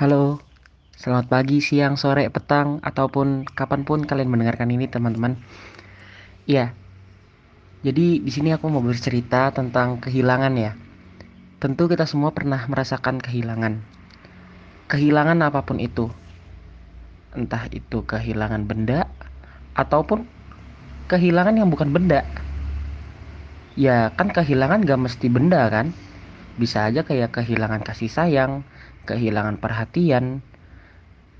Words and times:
Halo, 0.00 0.40
selamat 0.96 1.28
pagi, 1.28 1.60
siang, 1.60 1.92
sore, 2.00 2.24
petang, 2.32 2.80
ataupun 2.80 3.44
kapan 3.44 3.84
pun 3.84 4.00
kalian 4.00 4.32
mendengarkan 4.32 4.72
ini, 4.72 4.88
teman-teman. 4.88 5.36
Iya, 6.48 6.72
jadi 7.84 8.24
di 8.24 8.30
sini 8.32 8.48
aku 8.56 8.72
mau 8.72 8.80
bercerita 8.80 9.52
tentang 9.52 10.00
kehilangan 10.00 10.56
ya. 10.56 10.72
Tentu 11.60 11.84
kita 11.84 12.08
semua 12.08 12.32
pernah 12.32 12.64
merasakan 12.64 13.20
kehilangan. 13.20 13.76
Kehilangan 14.88 15.36
apa 15.44 15.68
pun 15.68 15.76
itu. 15.76 16.08
Entah 17.36 17.68
itu 17.68 18.00
kehilangan 18.00 18.64
benda 18.64 19.04
ataupun 19.76 20.24
kehilangan 21.12 21.60
yang 21.60 21.68
bukan 21.68 21.92
benda. 21.92 22.24
Ya, 23.76 24.08
kan 24.16 24.32
kehilangan 24.32 24.80
gak 24.80 24.96
mesti 24.96 25.28
benda 25.28 25.68
kan? 25.68 25.92
Bisa 26.56 26.88
aja 26.88 27.06
kayak 27.06 27.30
kehilangan 27.36 27.82
kasih 27.86 28.10
sayang, 28.10 28.66
kehilangan 29.08 29.56
perhatian, 29.62 30.42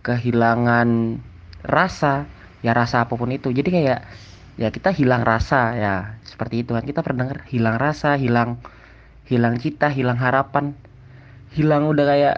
kehilangan 0.06 1.20
rasa, 1.64 2.28
ya 2.64 2.72
rasa 2.72 3.04
apa 3.04 3.14
pun 3.16 3.30
itu. 3.32 3.52
Jadi 3.52 3.68
kayak 3.70 4.00
ya 4.60 4.68
kita 4.68 4.92
hilang 4.92 5.24
rasa 5.24 5.72
ya 5.78 5.94
seperti 6.28 6.66
itu 6.66 6.76
kan 6.76 6.84
kita 6.84 7.00
pernah 7.00 7.28
dengar 7.28 7.40
hilang 7.48 7.76
rasa, 7.80 8.16
hilang 8.20 8.60
hilang 9.30 9.56
cita, 9.62 9.88
hilang 9.92 10.18
harapan, 10.18 10.74
hilang 11.54 11.86
udah 11.88 12.04
kayak 12.06 12.36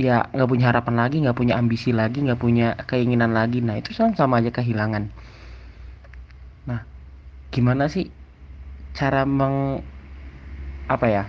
ya 0.00 0.28
nggak 0.32 0.48
punya 0.50 0.66
harapan 0.72 0.94
lagi, 1.00 1.16
nggak 1.24 1.38
punya 1.38 1.54
ambisi 1.60 1.90
lagi, 1.94 2.24
nggak 2.24 2.40
punya 2.40 2.76
keinginan 2.90 3.32
lagi. 3.36 3.60
Nah 3.64 3.76
itu 3.80 3.92
sama 3.96 4.14
sama 4.16 4.34
aja 4.40 4.50
kehilangan. 4.52 5.04
Nah 6.68 6.80
gimana 7.54 7.86
sih 7.90 8.10
cara 8.96 9.24
meng 9.24 9.82
apa 10.90 11.06
ya 11.06 11.24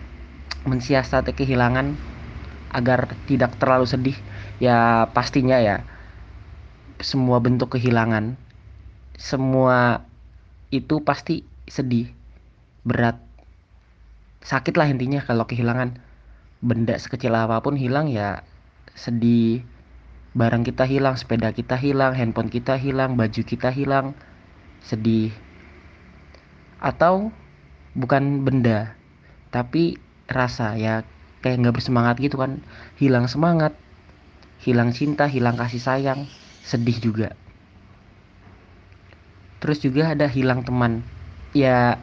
mensiasati 0.67 1.33
kehilangan 1.33 1.97
agar 2.71 3.11
tidak 3.27 3.57
terlalu 3.59 3.89
sedih 3.89 4.17
ya 4.61 5.09
pastinya 5.11 5.59
ya 5.59 5.83
semua 7.01 7.41
bentuk 7.41 7.75
kehilangan 7.75 8.37
semua 9.21 10.05
itu 10.73 11.03
pasti 11.03 11.45
sedih 11.69 12.09
berat. 12.81 13.21
Sakit 14.41 14.73
lah 14.73 14.89
intinya 14.89 15.21
kalau 15.21 15.45
kehilangan 15.45 16.01
benda 16.65 16.97
sekecil 16.97 17.37
apa 17.37 17.61
pun 17.61 17.77
hilang 17.77 18.09
ya 18.09 18.41
sedih. 18.97 19.61
Barang 20.31 20.63
kita 20.63 20.87
hilang 20.87 21.19
sepeda 21.19 21.51
kita 21.51 21.75
hilang 21.75 22.15
handphone 22.15 22.47
kita 22.47 22.79
hilang 22.79 23.19
baju 23.19 23.41
kita 23.43 23.69
hilang 23.69 24.17
sedih. 24.81 25.29
Atau 26.81 27.29
bukan 27.93 28.47
benda 28.47 28.95
tapi 29.51 29.99
rasa 30.39 30.63
ya 30.83 30.89
kayak 31.41 31.55
nggak 31.61 31.75
bersemangat 31.77 32.15
gitu 32.25 32.35
kan. 32.43 32.51
Hilang 33.01 33.25
semangat 33.33 33.71
hilang 34.65 34.89
cinta 34.97 35.23
hilang 35.35 35.55
kasih 35.61 35.81
sayang 35.87 36.19
sedih 36.69 36.97
juga. 37.05 37.27
Terus 39.61 39.77
juga 39.85 40.01
ada 40.13 40.25
hilang 40.35 40.65
teman. 40.67 40.93
Ya 41.53 42.01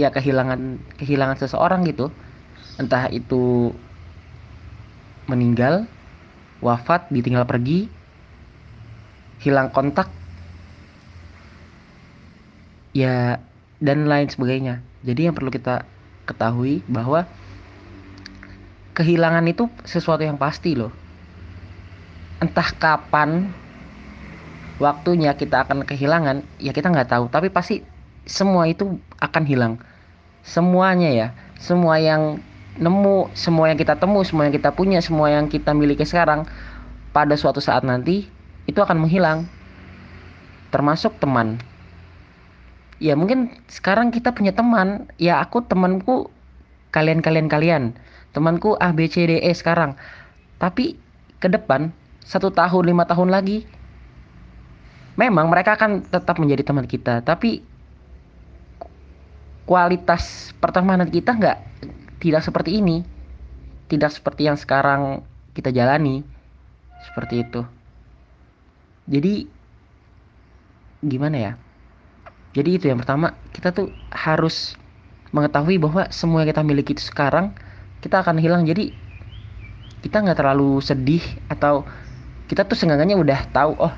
ya 0.00 0.08
kehilangan 0.14 0.60
kehilangan 1.00 1.38
seseorang 1.42 1.80
gitu. 1.90 2.02
Entah 2.80 3.04
itu 3.18 3.34
meninggal 5.30 5.74
wafat 6.66 7.08
ditinggal 7.14 7.46
pergi 7.50 7.88
hilang 9.42 9.68
kontak 9.74 10.08
ya 13.00 13.08
dan 13.86 13.98
lain 14.10 14.28
sebagainya. 14.34 14.72
Jadi 15.06 15.20
yang 15.30 15.34
perlu 15.38 15.50
kita 15.56 15.70
ketahui 16.28 16.84
bahwa 16.96 17.18
kehilangan 19.00 19.48
itu 19.48 19.64
sesuatu 19.88 20.20
yang 20.20 20.36
pasti 20.36 20.76
loh. 20.76 20.92
Entah 22.44 22.68
kapan 22.76 23.48
waktunya 24.76 25.32
kita 25.32 25.64
akan 25.64 25.88
kehilangan 25.88 26.44
ya 26.60 26.76
kita 26.76 26.92
nggak 26.92 27.08
tahu. 27.08 27.32
Tapi 27.32 27.48
pasti 27.48 27.80
semua 28.28 28.68
itu 28.68 29.00
akan 29.16 29.44
hilang. 29.48 29.80
Semuanya 30.44 31.08
ya. 31.08 31.28
Semua 31.56 31.96
yang 31.96 32.44
nemu 32.76 33.32
semua 33.32 33.72
yang 33.72 33.80
kita 33.80 33.96
temu 33.96 34.20
semua 34.20 34.46
yang 34.48 34.54
kita 34.54 34.70
punya 34.76 35.00
semua 35.00 35.32
yang 35.32 35.48
kita 35.48 35.72
miliki 35.72 36.04
sekarang 36.04 36.46
pada 37.10 37.34
suatu 37.34 37.58
saat 37.58 37.80
nanti 37.80 38.28
itu 38.68 38.78
akan 38.84 39.00
menghilang. 39.00 39.48
Termasuk 40.68 41.16
teman. 41.16 41.56
Ya 43.00 43.16
mungkin 43.16 43.48
sekarang 43.72 44.12
kita 44.12 44.36
punya 44.36 44.52
teman. 44.52 45.08
Ya 45.16 45.40
aku 45.40 45.64
temanku 45.64 46.28
kalian 46.92 47.24
kalian 47.24 47.48
kalian 47.48 47.96
temanku 48.30 48.78
A 48.78 48.94
B 48.94 49.10
C 49.10 49.26
D 49.26 49.42
E 49.42 49.50
sekarang. 49.54 49.98
Tapi 50.60 50.94
ke 51.40 51.48
depan 51.48 51.90
satu 52.20 52.52
tahun 52.52 52.92
lima 52.94 53.08
tahun 53.08 53.32
lagi 53.32 53.64
memang 55.18 55.50
mereka 55.50 55.74
akan 55.76 56.06
tetap 56.06 56.36
menjadi 56.38 56.62
teman 56.64 56.86
kita. 56.86 57.24
Tapi 57.24 57.64
kualitas 59.66 60.54
pertemanan 60.58 61.08
kita 61.08 61.36
nggak 61.36 61.58
tidak 62.20 62.42
seperti 62.44 62.80
ini. 62.80 63.02
Tidak 63.90 64.10
seperti 64.10 64.46
yang 64.46 64.54
sekarang 64.54 65.26
kita 65.50 65.74
jalani. 65.74 66.22
Seperti 67.00 67.42
itu. 67.42 67.66
Jadi 69.10 69.48
gimana 71.02 71.36
ya? 71.36 71.52
Jadi 72.54 72.70
itu 72.78 72.84
yang 72.86 72.98
pertama 73.02 73.34
kita 73.50 73.74
tuh 73.74 73.90
harus 74.10 74.78
mengetahui 75.30 75.78
bahwa 75.78 76.10
semua 76.10 76.42
yang 76.42 76.50
kita 76.54 76.62
miliki 76.66 76.92
itu 76.94 77.06
sekarang 77.06 77.54
kita 78.00 78.24
akan 78.24 78.40
hilang. 78.40 78.64
Jadi 78.64 78.92
kita 80.00 80.24
nggak 80.24 80.38
terlalu 80.40 80.80
sedih 80.80 81.22
atau 81.52 81.84
kita 82.48 82.64
tuh 82.66 82.74
seenggaknya 82.74 83.14
udah 83.20 83.40
tahu 83.52 83.72
oh 83.78 83.94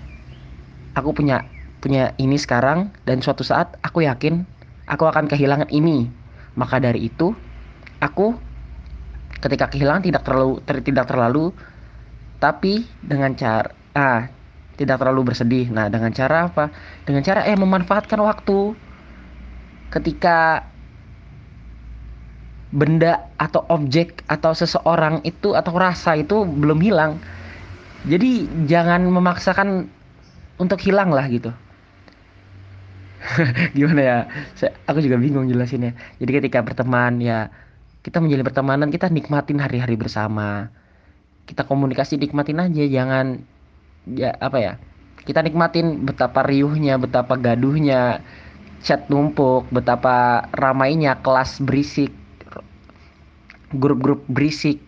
aku 0.93 1.15
punya 1.17 1.47
punya 1.83 2.15
ini 2.21 2.37
sekarang 2.37 2.93
dan 3.09 3.25
suatu 3.25 3.43
saat 3.43 3.75
aku 3.81 4.05
yakin 4.05 4.45
aku 4.87 5.07
akan 5.09 5.31
kehilangan 5.31 5.71
ini. 5.71 6.11
Maka 6.53 6.83
dari 6.83 7.09
itu 7.09 7.33
aku 8.03 8.37
ketika 9.43 9.73
kehilangan 9.73 10.05
tidak 10.05 10.23
terlalu 10.23 10.61
ter, 10.63 10.77
tidak 10.85 11.07
terlalu 11.09 11.51
tapi 12.39 12.87
dengan 13.01 13.33
cara 13.39 13.73
ah 13.95 14.29
tidak 14.77 14.99
terlalu 15.01 15.33
bersedih. 15.33 15.71
Nah 15.71 15.89
dengan 15.89 16.11
cara 16.11 16.51
apa? 16.51 16.75
Dengan 17.07 17.23
cara 17.23 17.47
eh 17.47 17.57
memanfaatkan 17.57 18.19
waktu. 18.21 18.75
Ketika 19.93 20.65
benda 22.73 23.29
atau 23.37 23.63
objek 23.69 24.25
atau 24.27 24.57
seseorang 24.57 25.21
itu 25.29 25.53
atau 25.53 25.73
rasa 25.77 26.17
itu 26.17 26.43
belum 26.49 26.81
hilang. 26.81 27.21
Jadi 28.09 28.49
jangan 28.67 29.07
memaksakan 29.07 29.87
untuk 30.59 30.81
hilang 30.83 31.13
lah 31.13 31.29
gitu. 31.29 31.53
Gimana 33.79 34.01
ya? 34.03 34.19
Saya, 34.59 34.75
aku 34.89 34.99
juga 35.05 35.21
bingung 35.21 35.47
jelasinnya. 35.47 35.95
Jadi 36.19 36.31
ketika 36.43 36.65
berteman 36.65 37.23
ya 37.23 37.53
kita 38.03 38.19
menjalin 38.19 38.43
pertemanan 38.43 38.89
kita 38.91 39.07
nikmatin 39.13 39.63
hari-hari 39.63 39.95
bersama. 39.95 40.73
Kita 41.47 41.67
komunikasi 41.67 42.19
nikmatin 42.19 42.59
aja, 42.59 42.83
jangan 42.87 43.43
ya 44.11 44.35
apa 44.39 44.59
ya? 44.59 44.73
Kita 45.23 45.39
nikmatin 45.43 46.03
betapa 46.03 46.43
riuhnya, 46.43 46.99
betapa 46.99 47.39
gaduhnya, 47.39 48.27
chat 48.83 49.07
numpuk, 49.07 49.71
betapa 49.71 50.47
ramainya 50.51 51.23
kelas 51.23 51.63
berisik, 51.63 52.11
grup-grup 53.77 54.25
berisik. 54.29 54.81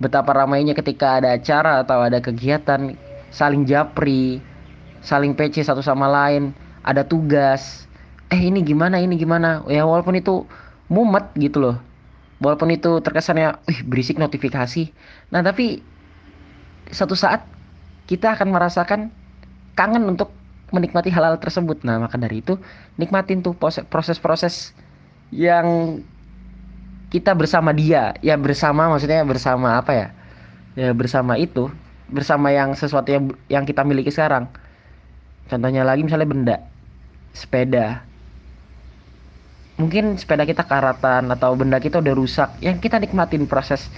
Betapa 0.00 0.32
ramainya 0.32 0.72
ketika 0.72 1.20
ada 1.20 1.36
acara 1.36 1.84
atau 1.84 2.00
ada 2.00 2.18
kegiatan 2.24 2.96
saling 3.30 3.68
japri 3.68 4.40
saling 5.00 5.32
PC 5.32 5.64
satu 5.64 5.80
sama 5.80 6.08
lain 6.08 6.52
ada 6.84 7.04
tugas. 7.04 7.88
Eh 8.30 8.40
ini 8.40 8.62
gimana 8.62 9.00
ini 9.02 9.18
gimana? 9.18 9.64
Ya 9.66 9.84
walaupun 9.84 10.16
itu 10.16 10.46
mumet 10.88 11.26
gitu 11.36 11.60
loh. 11.60 11.76
Walaupun 12.40 12.72
itu 12.72 13.04
terkesannya 13.04 13.60
ih 13.68 13.80
berisik 13.84 14.16
notifikasi. 14.16 14.88
Nah 15.34 15.44
tapi 15.44 15.84
satu 16.88 17.12
saat 17.12 17.44
kita 18.08 18.32
akan 18.38 18.48
merasakan 18.54 19.12
kangen 19.76 20.08
untuk 20.08 20.32
menikmati 20.72 21.10
hal-hal 21.12 21.36
tersebut. 21.36 21.82
Nah 21.84 22.00
maka 22.00 22.16
dari 22.16 22.40
itu 22.40 22.56
nikmatin 22.96 23.44
tuh 23.44 23.52
proses-proses 23.90 24.72
yang 25.34 26.00
kita 27.12 27.30
bersama 27.40 27.70
dia. 27.74 28.14
Ya 28.22 28.34
bersama 28.38 28.82
maksudnya 28.90 29.22
bersama 29.26 29.68
apa 29.80 29.92
ya? 30.00 30.06
Ya 30.78 30.90
bersama 31.00 31.34
itu. 31.38 31.70
Bersama 32.10 32.50
yang 32.58 32.74
sesuatu 32.80 33.08
yang 33.14 33.24
yang 33.54 33.64
kita 33.68 33.82
miliki 33.86 34.10
sekarang. 34.14 34.44
Contohnya 35.50 35.82
lagi 35.88 36.02
misalnya 36.06 36.28
benda. 36.32 36.56
Sepeda. 37.34 38.06
Mungkin 39.80 40.20
sepeda 40.20 40.44
kita 40.44 40.68
karatan 40.68 41.32
atau 41.32 41.56
benda 41.56 41.80
kita 41.80 41.96
udah 42.04 42.14
rusak. 42.14 42.48
Yang 42.60 42.76
kita 42.84 42.96
nikmatin 43.00 43.48
proses 43.48 43.88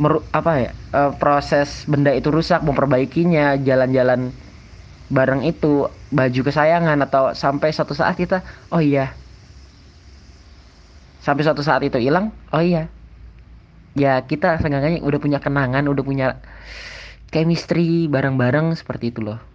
meru, 0.00 0.18
apa 0.32 0.50
ya 0.64 0.70
uh, 0.96 1.12
proses 1.20 1.84
benda 1.90 2.12
itu 2.16 2.28
rusak 2.32 2.60
memperbaikinya 2.64 3.60
jalan-jalan 3.60 4.20
bareng 5.12 5.42
itu 5.44 5.92
baju 6.12 6.40
kesayangan 6.48 6.98
atau 7.06 7.36
sampai 7.36 7.68
suatu 7.76 7.92
saat 7.92 8.16
kita 8.16 8.44
oh 8.72 8.80
iya 8.80 9.21
sampai 11.22 11.46
suatu 11.46 11.62
saat 11.62 11.86
itu 11.86 11.96
hilang 12.02 12.34
oh 12.50 12.60
iya. 12.62 12.90
Ya 13.92 14.24
kita 14.24 14.56
seenggaknya 14.56 15.04
udah 15.04 15.20
punya 15.20 15.38
kenangan 15.38 15.84
udah 15.84 16.04
punya 16.04 16.28
chemistry 17.28 18.08
bareng-bareng 18.08 18.72
seperti 18.74 19.12
itu 19.12 19.20
loh 19.24 19.51